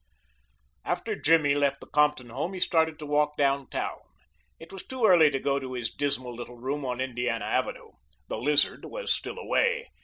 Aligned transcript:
After 0.83 1.15
Jimmy 1.15 1.53
left 1.53 1.79
the 1.79 1.85
Compton 1.85 2.31
home 2.31 2.53
he 2.55 2.59
started 2.59 2.97
to 2.97 3.05
walk 3.05 3.37
down 3.37 3.69
town. 3.69 3.99
It 4.59 4.73
was 4.73 4.81
too 4.83 5.05
early 5.05 5.29
to 5.29 5.37
go 5.39 5.59
to 5.59 5.73
his 5.73 5.91
dismal 5.93 6.33
little 6.33 6.57
room 6.57 6.83
on 6.83 6.99
Indiana 6.99 7.45
Avenue. 7.45 7.91
The 8.27 8.39
Lizard 8.39 8.83
was 8.85 9.13
still 9.13 9.37
away. 9.37 9.89